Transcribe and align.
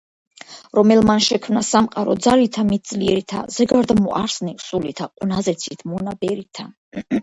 რომელმან 0.77 1.21
შექმნა 1.25 1.63
სამყარო 1.67 2.17
ძალითა 2.29 2.65
მითძლიერითა, 2.71 3.45
ზეგარდმოთ 3.61 4.19
არსნი 4.25 4.59
სულითა 4.69 5.13
ყვნა 5.15 5.49
ზეცითმონაბერითა 5.53 6.73